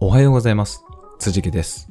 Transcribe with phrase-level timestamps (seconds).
[0.00, 0.84] おはようございます。
[1.18, 1.88] 辻木です。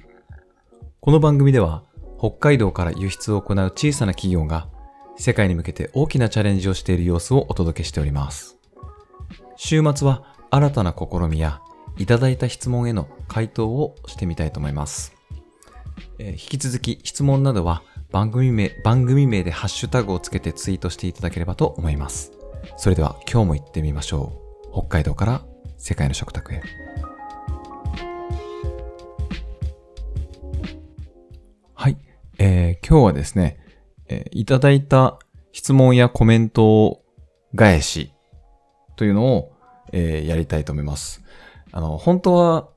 [1.00, 1.84] この番組では、
[2.20, 4.70] 北海道から輸出を行う小さな企業が、
[5.18, 8.58] 世界に向けて大きなチャレンジをしている様子をお届けしております。
[9.56, 11.62] 週末は新たな試みや、
[11.98, 15.14] いただいた質問への回答をしてみたいと思います。
[16.20, 17.82] えー引き続き質問などは
[18.12, 22.32] 番組名、番組名でハッシュタグをつけてツイートしていただければと思います。
[22.78, 24.72] それでは今日も行ってみましょう。
[24.72, 25.42] 北海道から
[25.78, 26.62] 世界の食卓へ。
[31.74, 31.98] はい。
[32.40, 33.60] えー今日はですね、
[34.08, 35.20] えーいただいた
[35.52, 37.04] 質問やコメントを
[37.56, 38.12] 返し
[38.96, 39.54] というのを、
[39.94, 41.24] えーやりたいと思います。
[41.72, 42.70] あの、本当は、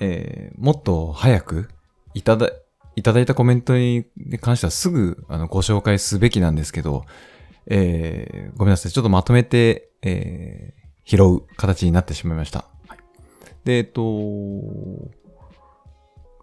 [0.00, 1.68] えーもっと早く
[2.14, 2.50] いただ、
[2.94, 4.06] いただいたコメントに
[4.40, 7.04] 関してはすぐあのご紹介すべきなんですけど、
[7.66, 8.92] えーごめんなさい。
[8.92, 10.77] ちょっとまとめて、えー
[11.08, 12.66] 拾う形になってしまいました。
[12.86, 12.98] はい、
[13.64, 14.02] で、えっと、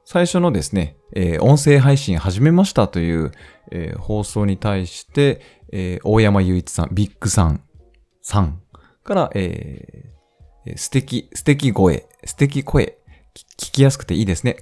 [0.05, 3.31] 最初のですね、えー音声配信始めましたという、
[3.71, 7.63] えー放送に対して、えー大山雄一さん、ビッグさん、
[8.23, 8.61] さん
[9.03, 12.97] から、えーえー素敵、素敵声、素敵声、
[13.35, 14.57] き聞きやすくていいですね。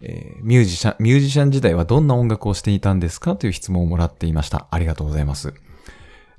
[0.00, 4.68] えーミュージシャン、ミュージシャン時代はどんな音楽をしていたんですかという質問をもらっていました。
[4.70, 5.52] ありがとうございます。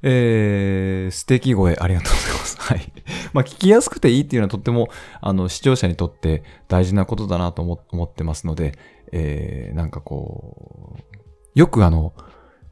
[0.02, 2.58] えー、素敵声、ありがとうございます。
[2.62, 2.92] はい。
[3.34, 4.90] まあ、聞きやすくていいっていうのはとっても、
[5.22, 8.78] あの、視聴者にとって大事なことだなと思ってますので、
[9.12, 12.14] えー、なんかこう、よくあの、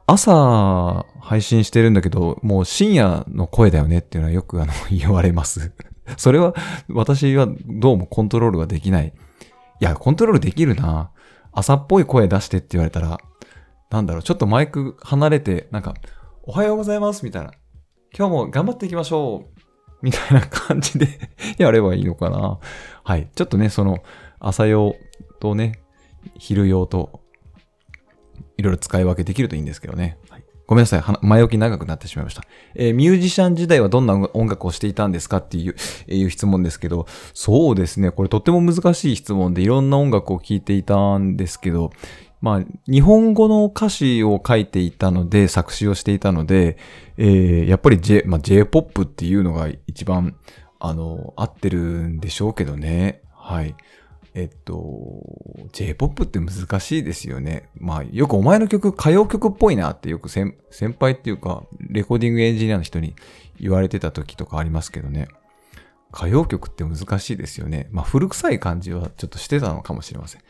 [0.06, 5.72] 朝配信してるんだけど、もう深夜の声だよねっていうのはよくあの、言われます。
[6.16, 6.54] それは、
[6.88, 9.12] 私はどうもコントロールができない。
[9.80, 11.10] いや、コントロールできるな。
[11.52, 13.18] 朝っぽい声出してって言われたら、
[13.90, 15.94] なんだろう、ちょっとマイク離れて、なんか、
[16.50, 17.52] おはようございますみたいな。
[18.16, 19.60] 今日も頑張っていきましょう
[20.00, 21.06] みたいな感じで
[21.58, 22.58] やればいいのかな。
[23.04, 23.28] はい。
[23.34, 23.98] ちょっとね、その、
[24.40, 24.96] 朝用
[25.40, 25.78] とね、
[26.38, 27.20] 昼用と、
[28.56, 30.16] いろいろ使い分けできるといいんですけどね。
[30.30, 31.02] はい、ごめんなさい。
[31.20, 32.42] 前置き長くなってしまいました。
[32.74, 35.74] えーミュージシャン時代はどんな音楽をしていたんですかっていう、
[36.06, 38.10] えーいう質問ですけど、そうですね。
[38.10, 41.90] これとっても難しい質問でいろんな音楽を聴いていたんですけど、
[42.40, 46.78] まあ、日本語の歌詞を書いていたので、作詞をしていたので、
[47.16, 50.36] えーやっぱり J、まあ、J-POP っていうのが一番、
[50.78, 53.22] あの、合ってるんでしょうけどね。
[53.34, 53.74] はい。
[54.34, 55.24] えっと、
[55.72, 57.68] J-POP って難しいですよね。
[57.76, 63.16] まあ、よくお前の曲歌謡曲っぽいなってよく先先輩っていうか、レコーディングエンジニアの人に
[63.58, 65.26] 言われてた時とかありますけどね。
[66.14, 67.88] 歌謡曲って難しいですよね。
[67.90, 70.42] まあ、古臭い感じはちょっとしてたのかもしれません。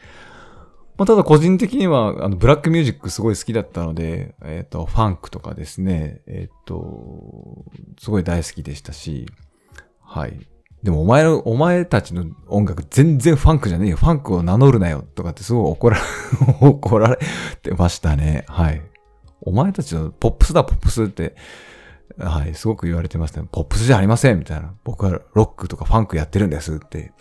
[0.99, 7.65] まあ、ただ個人的には、あの、ブラックミュージックすごい好きだったので、えっ、と、ファンクとかですね、えっ、と、
[8.01, 9.27] すごい大好きでしたし、
[10.03, 10.49] はい。
[10.83, 13.97] でもお前の、お前たちの音楽全然ファンクじゃねえよ。
[13.97, 15.05] ファンクを名乗るなよ。
[15.15, 15.99] とかってすごい怒ら、
[16.61, 17.19] 怒られ
[17.63, 18.45] てましたね。
[18.49, 18.83] はい。
[19.41, 21.37] お前たちのポップスだ、ポップスって、
[22.19, 23.49] はい、すごく言われてましたね。
[23.53, 24.75] ポップスじゃありませんみたいな。
[24.83, 27.13] 僕はロックとかファンクやってるんですって。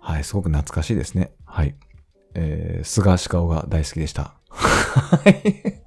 [0.00, 1.32] はい、すごく懐かしいですね。
[1.44, 1.74] はい。
[2.34, 4.34] えー、菅氏顔が大好きでした。
[4.50, 5.82] はい。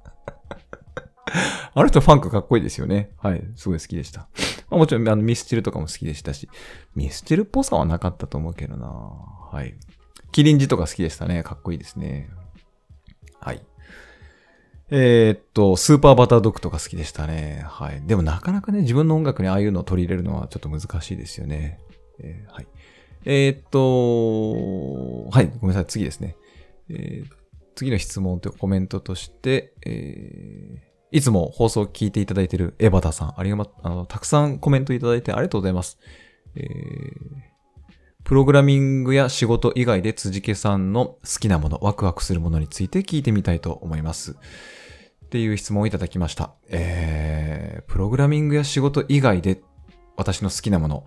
[1.74, 3.10] あの人ファンクかっこいいですよね。
[3.18, 3.44] はい。
[3.54, 4.28] すごい好きでした。
[4.70, 6.48] まあ、もちろん、あの、ミスチルとかも好きでしたし、
[6.94, 9.74] ミスチルっぽさはなかったと思うけどなはい。
[10.32, 11.42] キリンジとか好きでしたね。
[11.42, 12.30] かっこいいですね。
[13.40, 13.62] はい。
[14.90, 17.64] えーっと、スーパーバタードッグとか好きでしたね。
[17.68, 18.02] はい。
[18.06, 21.80] でもなかなかね、自分の音楽にああいうのを取り入れるのはちょっと難しいですよね。
[22.20, 22.66] えーはい。
[23.26, 25.46] えーっと、はい。
[25.60, 25.86] ごめんなさい。
[25.86, 26.36] 次ですね。
[26.88, 27.36] えー
[27.74, 35.98] 次の質問とコメントとして、えーいつも放送を聞いていただいているエバタさん、ありがま、あの、たくさんコメントいただいてありがとうございます。
[36.54, 37.56] えー
[38.24, 44.32] プログラミングや仕事以外で辻家さんの好きなもの、ワクワクするものについて聞いてみたいと思います。
[44.32, 46.52] っていう質問をいただきました。
[46.68, 49.60] えー、プログラミングや仕事以外で
[50.16, 51.04] 私の好きなもの。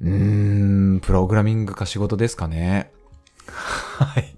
[0.00, 2.92] うーん、プログラミングか仕事ですかね。
[3.46, 4.36] はい。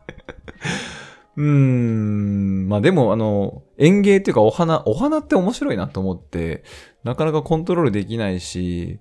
[1.36, 6.64] うーん、まあでも、あの、園芸っていうかお花、お花って面白いなと思って、
[7.04, 9.00] なかなかコントロールできないし、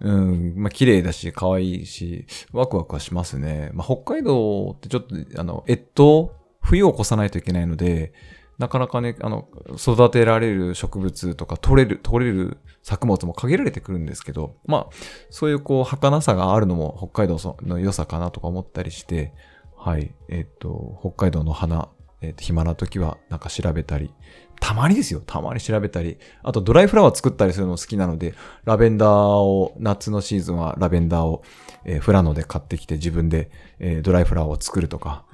[0.00, 3.70] うん、まあ綺麗だし、可愛いし、ワクワクはしますね。
[3.72, 6.30] まあ北海道ってちょっと、あの、越冬、
[6.60, 8.12] 冬を越さないといけないので、
[8.60, 9.48] なかなかね、あの、
[9.78, 14.94] 育てられる植物とか取れる、取れる作物も限られてくるんですけど、まあ、
[15.30, 19.32] そういうこう、儚さがあるのも北海道の良さかなとか思ったりして、
[19.78, 21.88] はい、えっ、と、北海道の花、
[22.20, 24.12] えっ、と、暇な時はなんか調べたり、
[24.60, 25.22] たまにですよ。
[25.24, 26.18] たまに調べたり。
[26.42, 28.34] あとドライフラワー作ったりするの好きなので、
[28.66, 31.42] ラベンダーを、夏のシーズンはラベンダーを、
[31.86, 35.24] えー、フラノで買ってきて自分で、え、ドライフラワーを作るとか。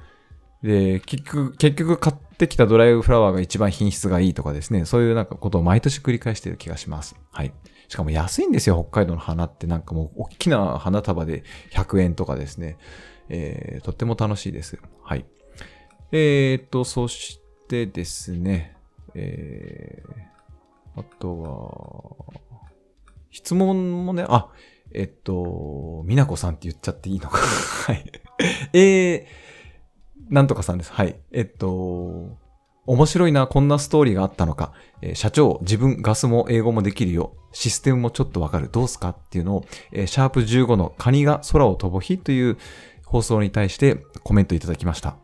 [0.63, 4.85] で、結局、結局買ってきたドライフラワーが一番品質がいいとかですね。
[4.85, 7.15] そういうなんかことを毎年繰り返している気がします。
[7.31, 7.53] はい。
[7.87, 12.77] しかも安いんですよ、北海道の花ってなんかもう大きな花束で100円とかですね。
[13.29, 14.79] えー、とっても楽しいです。
[15.03, 15.25] はい。
[16.11, 18.77] えー、と、そしてですね、
[19.13, 22.57] えー、あとは、
[23.31, 24.49] 質問もね、あ、
[24.93, 27.37] えっと、みなこさんって言っちゃっていいのか。
[27.87, 28.11] はい。
[28.73, 29.25] えー、
[30.29, 30.91] なんとかさんです。
[30.91, 31.15] はい。
[31.31, 32.37] えっと、
[32.85, 34.73] 面白いな、こんなストーリーがあったのか。
[35.01, 37.33] えー、社長、自分、ガスも英語もできるよ。
[37.51, 38.69] システムもちょっとわかる。
[38.71, 42.57] どうすかっていうのを、えー、シャープ15のカニが空を飛ぶ日という
[43.05, 45.17] 放送に対してコメントいただきました。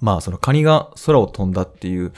[0.00, 2.12] まあ、そのカニが空を飛んだっていう、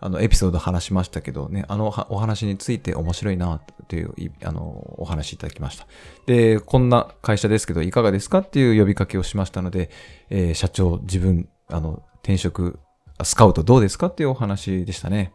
[0.00, 4.12] あの、エピソード話しましたけどね、あのお話について面白いな、という、
[4.44, 5.86] あの、お話いただきました。
[6.26, 9.90] で、こんな会社ですけど、いかがですかっていう呼びかけをしましたので、
[10.30, 12.78] えー、社長、自分、あの、転職、
[13.22, 15.32] スカウトどうですかっていうお話でしたね。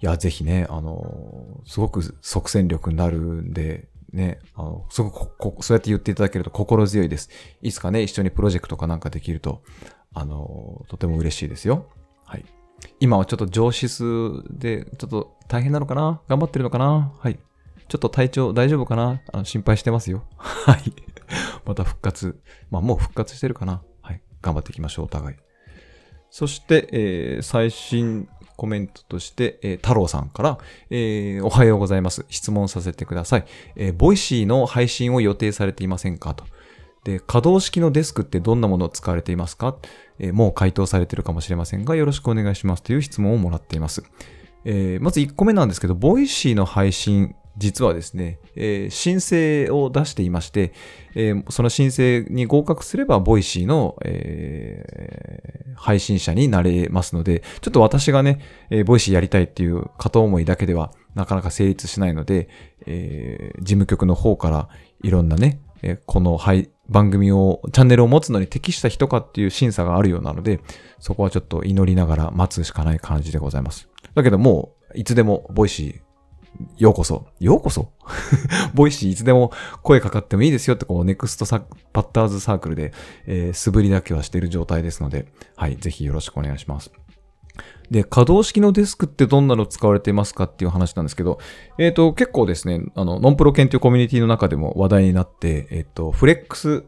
[0.00, 7.30] いや、ぜひね、あの、すごく即戦力になるんで、ね、あの、すごくこ、そうやって言っていただけると心強いです。
[7.62, 9.62] いつかね、一緒にプロジェクトかなんかできると、
[10.12, 11.86] あの、とても嬉しいですよ。
[12.24, 12.44] はい。
[13.00, 14.04] 今はちょっと上司数
[14.50, 16.20] で、ちょっと大変なのかな？
[16.28, 17.12] 頑張ってるのかな？
[17.18, 17.38] はい。
[17.88, 19.20] ちょっと体調大丈夫かな？
[19.32, 20.24] あの心配してますよ。
[20.36, 20.92] はい。
[21.64, 22.40] また復活。
[22.70, 23.82] まあもう復活してるかな？
[24.02, 24.22] はい。
[24.42, 25.36] 頑張っていきましょう、お互い。
[26.34, 30.58] そして、えー、最新コメントとして、えー、太郎さんから、
[30.90, 32.26] えー、おはようございます。
[32.28, 33.44] 質問させてください。
[33.76, 36.34] えー、 Voicy の配信を予定されていませんか？
[36.34, 36.42] と。
[37.04, 39.76] で、可動式のデスクってどんなものを使われていますか、
[40.18, 44.02] えー、もう回答されているかもしれませんが、よろしくお願いしますという質問をもらっています。
[44.64, 50.72] えー、まず1個目なんですけど、 Voicy の配信実はですね、えー、申請を出していまして、
[51.14, 58.40] えー、その申請に合格すれば、 Voicy の、えー、配信者になれますので、ちょっと私がね、
[58.70, 62.48] えー、 Voicy やりたいっていう片思いだけではなかなか成立しないので、
[62.86, 64.68] えー、事務局の方から
[65.02, 70.60] いろんなね、えー、この、はい、番組を、チャンネルを持つのに適した人かっていう審査があるようなので、
[70.98, 73.88] そこはちょっと祈りながら待つしかない感じでございます。
[74.14, 76.03] だけどもう、いつでも Voicy
[76.76, 77.26] ようこそ。
[77.40, 77.92] ようこそ？
[78.74, 79.52] Voicy いつでも
[79.82, 82.92] 声かかってもいいですよって、こう、ネクストバッターズサークルで、
[83.26, 86.92] えー、素振りだけはしている状態ですので、はい、ぜひよろしくお願いします。
[87.90, 91.38] で、可動式のデスクってどんなの使われていますかっていう話なんですけど、
[91.78, 96.84] えっ、ー、と、結構ですね、あの、ノンプロ研究コミュニティの中でも話題になって、えっ、ー、と、フレックス、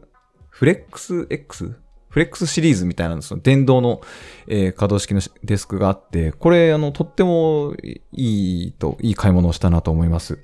[0.49, 1.75] フレックス X?
[2.09, 4.01] フレックスシリーズみたいなその電動の、
[4.47, 7.75] えー、可動式のデスクがあって、これ、あの、とっても
[8.11, 10.39] いいと、いい買い物をしたなと思います。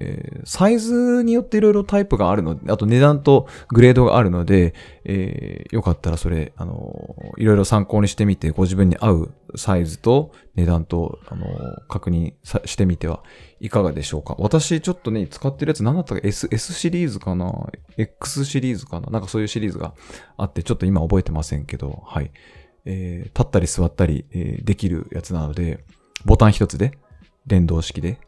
[0.00, 4.72] えー、サイズによっていろいろタイプがあるので、あと値段とグレードがあるので、
[5.04, 11.46] えー、よかったらそれ、あのいろいろ参考にしてみて、ご自分に合うサイズと値段と、あの
[11.88, 12.34] 確認
[12.64, 13.24] してみては
[13.60, 14.36] いかがでしょうか。
[14.38, 17.52] 私ちょっとね、使ってるやつ何だったか S, S シリーズかな
[17.96, 19.08] ?X シリーズかな？
[19.08, 19.94] なんかそういうシリーズが
[20.36, 22.30] あって、ちょっと今覚えてませんけど、はい。
[22.84, 25.84] えー、立ったり座ったり、え、できるやつなので、
[26.24, 26.92] ボタン一つで、
[27.46, 28.18] 電動式で、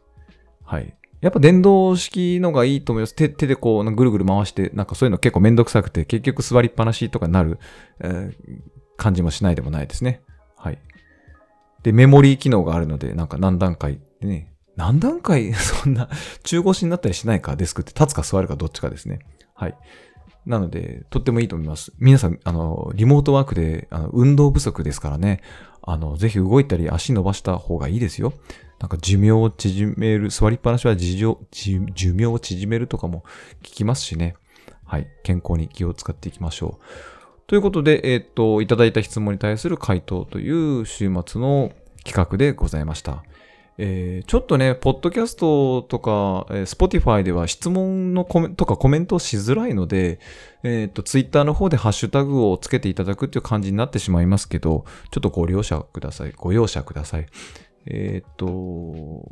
[0.63, 0.95] はい。
[1.21, 3.15] やっぱ電動式のがいいと思います。
[3.15, 7.59] 手手でこうぐるぐる回して、なんかそういうの結構めんどくさくて、結局座りっぱなしとかになる、
[7.99, 8.61] えー、
[8.97, 10.21] 感じもしないでもないですね。
[10.57, 10.79] はい。
[11.83, 15.53] で、メモリー機能があるので、なんか何段階でね、何段階？
[15.53, 16.09] そんな
[16.43, 19.19] 中腰になったりしないか、デスクって立つか座るかどっちかですね。
[19.53, 19.77] はい。
[20.45, 21.93] なので、とってもいいと思います。
[21.99, 25.41] 皆さん、あの、リモートワークで、あの、運動不足ですからね、
[25.81, 28.33] あの、ぜひ動いたり足伸ばした方がいいですよ。
[28.79, 33.23] なんか寿命を縮める、座りっぱなしは寿命を縮めるとかも
[33.61, 34.35] 聞きますしね。
[34.85, 35.07] はい。
[35.23, 36.85] 健康に気を使っていきましょう。
[37.45, 41.71] ということで、えっ、と、いただいた質問に対する回答という週末の
[42.03, 43.23] 企画でございました。
[43.77, 50.19] えー、ちょっとね、ポッドキャストとか、えー、Spotify では質問のコメとかコメントしづらいので、
[50.63, 56.33] えっ、と、Twitter の方でハッシュタグをつけていただくっていう感じになってしまいますけど、ちょっとご了承ください。
[56.35, 57.25] ご容赦ください。
[57.87, 58.45] えっ、と、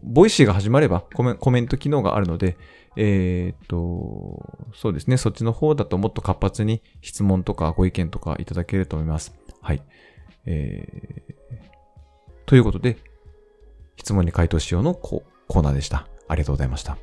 [0.03, 2.58] Voicy が始まればコメコメント機能があるので、
[2.96, 9.36] えっ、と、そうですね、そっちの方だともっと活発に質問とかご意見とかいただけると思います。
[9.62, 9.84] はい。
[10.46, 11.36] えー、
[12.48, 12.98] ということで、
[14.00, 16.08] 質問に回答しようのコーナーでした。
[16.27, 16.98] ありがとうございました。